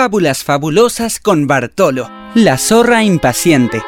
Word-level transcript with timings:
Fábulas 0.00 0.44
fabulosas 0.44 1.18
con 1.18 1.48
Bartolo, 1.48 2.08
la 2.36 2.56
zorra 2.56 3.02
impaciente. 3.02 3.82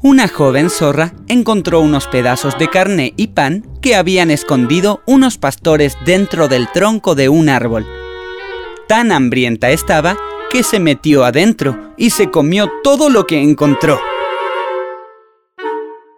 Una 0.00 0.28
joven 0.28 0.70
zorra 0.70 1.12
encontró 1.26 1.80
unos 1.80 2.06
pedazos 2.06 2.56
de 2.56 2.70
carne 2.70 3.14
y 3.16 3.26
pan 3.34 3.66
que 3.82 3.96
habían 3.96 4.30
escondido 4.30 5.02
unos 5.06 5.38
pastores 5.38 5.98
dentro 6.06 6.46
del 6.46 6.70
tronco 6.70 7.16
de 7.16 7.28
un 7.28 7.48
árbol. 7.48 7.84
Tan 8.86 9.10
hambrienta 9.10 9.70
estaba 9.70 10.16
que 10.48 10.62
se 10.62 10.78
metió 10.78 11.24
adentro 11.24 11.94
y 11.96 12.10
se 12.10 12.30
comió 12.30 12.70
todo 12.84 13.10
lo 13.10 13.26
que 13.26 13.42
encontró. 13.42 13.98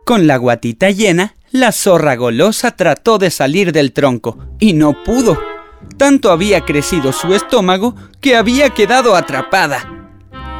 Con 0.04 0.26
la 0.26 0.36
guatita 0.36 0.90
llena, 0.90 1.36
la 1.52 1.72
zorra 1.72 2.16
golosa 2.16 2.76
trató 2.76 3.16
de 3.16 3.30
salir 3.30 3.72
del 3.72 3.94
tronco 3.94 4.36
y 4.58 4.74
no 4.74 5.02
pudo. 5.04 5.49
Tanto 5.96 6.30
había 6.30 6.64
crecido 6.64 7.12
su 7.12 7.34
estómago 7.34 7.94
que 8.20 8.36
había 8.36 8.70
quedado 8.70 9.16
atrapada. 9.16 10.10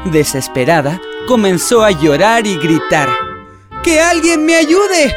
Desesperada, 0.05 1.01
comenzó 1.27 1.85
a 1.85 1.91
llorar 1.91 2.47
y 2.47 2.57
gritar. 2.57 3.09
¡Que 3.83 4.01
alguien 4.01 4.45
me 4.45 4.57
ayude! 4.57 5.15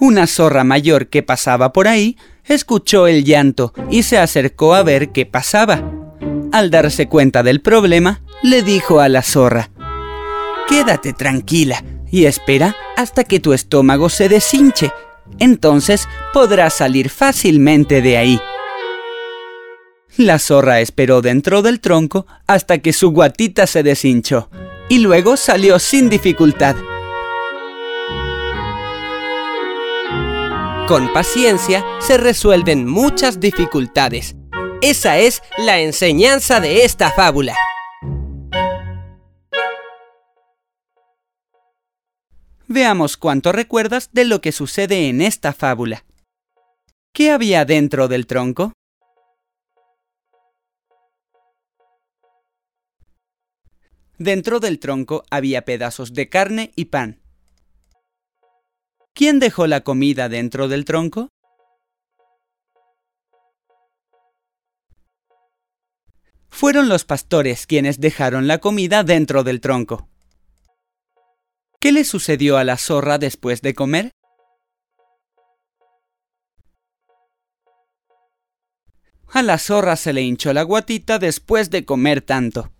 Una 0.00 0.26
zorra 0.26 0.64
mayor 0.64 1.06
que 1.06 1.22
pasaba 1.22 1.72
por 1.72 1.86
ahí 1.86 2.16
escuchó 2.44 3.06
el 3.06 3.24
llanto 3.24 3.72
y 3.88 4.02
se 4.02 4.18
acercó 4.18 4.74
a 4.74 4.82
ver 4.82 5.12
qué 5.12 5.26
pasaba. 5.26 5.80
Al 6.50 6.70
darse 6.70 7.08
cuenta 7.08 7.42
del 7.42 7.60
problema, 7.60 8.20
le 8.42 8.62
dijo 8.62 9.00
a 9.00 9.08
la 9.08 9.22
zorra, 9.22 9.70
Quédate 10.68 11.12
tranquila 11.12 11.82
y 12.10 12.24
espera 12.24 12.76
hasta 12.96 13.24
que 13.24 13.40
tu 13.40 13.52
estómago 13.52 14.08
se 14.08 14.28
deshinche. 14.28 14.90
Entonces 15.38 16.08
podrás 16.32 16.74
salir 16.74 17.10
fácilmente 17.10 18.02
de 18.02 18.16
ahí. 18.16 18.40
La 20.16 20.38
zorra 20.38 20.80
esperó 20.80 21.22
dentro 21.22 21.62
del 21.62 21.80
tronco 21.80 22.26
hasta 22.46 22.78
que 22.78 22.92
su 22.92 23.10
guatita 23.12 23.66
se 23.66 23.82
deshinchó 23.82 24.50
y 24.88 24.98
luego 24.98 25.36
salió 25.36 25.78
sin 25.78 26.10
dificultad. 26.10 26.76
Con 30.86 31.10
paciencia 31.12 31.82
se 32.00 32.18
resuelven 32.18 32.86
muchas 32.86 33.40
dificultades. 33.40 34.36
Esa 34.82 35.16
es 35.16 35.40
la 35.56 35.80
enseñanza 35.80 36.60
de 36.60 36.84
esta 36.84 37.10
fábula. 37.10 37.56
Veamos 42.68 43.16
cuánto 43.16 43.52
recuerdas 43.52 44.10
de 44.12 44.24
lo 44.24 44.40
que 44.40 44.52
sucede 44.52 45.08
en 45.08 45.20
esta 45.20 45.52
fábula. 45.52 46.04
¿Qué 47.12 47.30
había 47.30 47.64
dentro 47.64 48.08
del 48.08 48.26
tronco? 48.26 48.72
Dentro 54.16 54.60
del 54.60 54.78
tronco 54.78 55.24
había 55.30 55.64
pedazos 55.64 56.14
de 56.14 56.28
carne 56.28 56.72
y 56.76 56.86
pan. 56.86 57.20
¿Quién 59.14 59.40
dejó 59.40 59.66
la 59.66 59.82
comida 59.82 60.28
dentro 60.28 60.68
del 60.68 60.84
tronco? 60.84 61.28
Fueron 66.48 66.88
los 66.88 67.04
pastores 67.04 67.66
quienes 67.66 67.98
dejaron 67.98 68.46
la 68.46 68.58
comida 68.58 69.02
dentro 69.02 69.42
del 69.42 69.60
tronco. 69.60 70.11
¿Qué 71.82 71.90
le 71.90 72.04
sucedió 72.04 72.58
a 72.58 72.62
la 72.62 72.76
zorra 72.76 73.18
después 73.18 73.60
de 73.60 73.74
comer? 73.74 74.12
A 79.26 79.42
la 79.42 79.58
zorra 79.58 79.96
se 79.96 80.12
le 80.12 80.22
hinchó 80.22 80.52
la 80.52 80.62
guatita 80.62 81.18
después 81.18 81.70
de 81.70 81.84
comer 81.84 82.22
tanto. 82.22 82.70